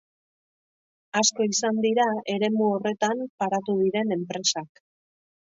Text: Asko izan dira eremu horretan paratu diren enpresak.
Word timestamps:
Asko 1.21 1.45
izan 1.47 1.81
dira 1.83 2.07
eremu 2.37 2.71
horretan 2.77 3.23
paratu 3.43 3.77
diren 3.85 4.19
enpresak. 4.19 4.85